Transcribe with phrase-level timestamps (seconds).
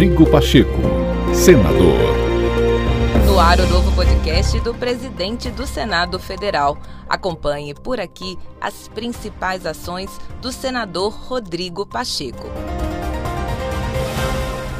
[0.00, 0.80] Rodrigo Pacheco,
[1.34, 1.98] senador.
[3.26, 6.78] No ar, o novo podcast do presidente do Senado Federal.
[7.06, 10.10] Acompanhe por aqui as principais ações
[10.40, 12.46] do senador Rodrigo Pacheco.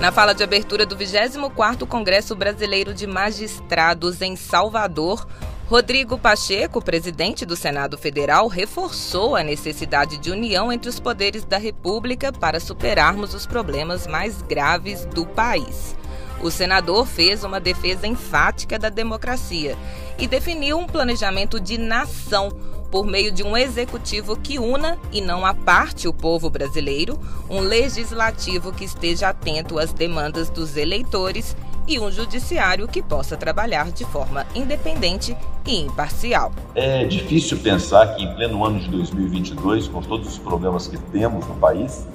[0.00, 5.26] Na fala de abertura do 24º Congresso Brasileiro de Magistrados em Salvador,
[5.70, 11.58] Rodrigo Pacheco, presidente do Senado Federal, reforçou a necessidade de união entre os poderes da
[11.58, 15.94] República para superarmos os problemas mais graves do país.
[16.42, 19.78] O senador fez uma defesa enfática da democracia
[20.18, 22.50] e definiu um planejamento de nação
[22.90, 27.16] por meio de um executivo que una e não aparte o povo brasileiro,
[27.48, 31.54] um legislativo que esteja atento às demandas dos eleitores
[31.90, 35.36] e um judiciário que possa trabalhar de forma independente
[35.66, 36.52] e imparcial.
[36.72, 41.44] É difícil pensar que, em pleno ano de 2022, com todos os problemas que temos
[41.48, 42.06] no país,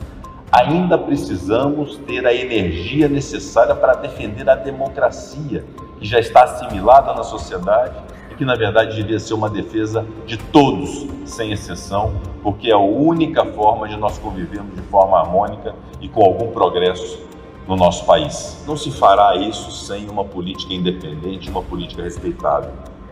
[0.50, 5.66] ainda precisamos ter a energia necessária para defender a democracia,
[6.00, 7.98] que já está assimilada na sociedade
[8.32, 12.78] e que, na verdade, devia ser uma defesa de todos, sem exceção, porque é a
[12.78, 17.35] única forma de nós convivermos de forma harmônica e com algum progresso
[17.68, 18.64] no nosso país.
[18.68, 22.72] Não se fará isso sem uma política independente, uma política respeitável.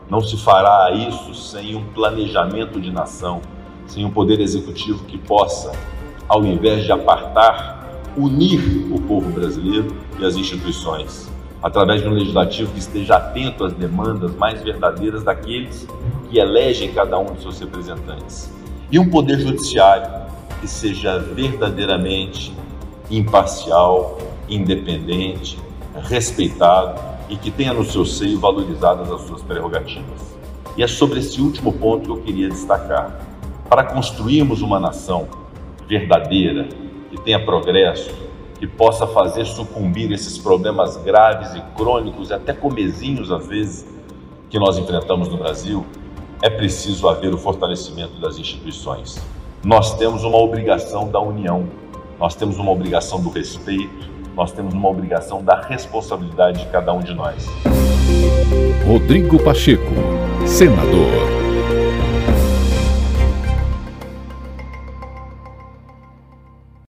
[0.10, 3.42] Não se fará isso sem um planejamento de nação,
[3.88, 5.72] sem um poder executivo que possa,
[6.28, 7.84] ao invés de apartar,
[8.16, 11.32] unir o povo brasileiro e as instituições,
[11.62, 15.88] através de um legislativo que esteja atento às demandas mais verdadeiras daqueles
[16.30, 18.54] que elegem cada um de seus representantes.
[18.92, 20.08] E um poder judiciário
[20.62, 22.54] que seja verdadeiramente
[23.10, 24.18] imparcial,
[24.50, 25.60] independente,
[26.04, 27.00] respeitado
[27.30, 30.34] e que tenha no seu seio valorizadas as suas prerrogativas.
[30.76, 33.20] E é sobre esse último ponto que eu queria destacar.
[33.70, 35.28] Para construirmos uma nação
[35.88, 36.68] verdadeira,
[37.10, 38.12] que tenha progresso,
[38.60, 43.86] que possa fazer sucumbir esses problemas graves e crônicos, e até comezinhos às vezes,
[44.50, 45.86] que nós enfrentamos no Brasil,
[46.42, 49.20] é preciso haver o fortalecimento das instituições.
[49.64, 51.68] Nós temos uma obrigação da união,
[52.20, 57.00] nós temos uma obrigação do respeito, nós temos uma obrigação da responsabilidade de cada um
[57.00, 57.46] de nós.
[58.86, 59.94] Rodrigo Pacheco,
[60.46, 61.43] senador.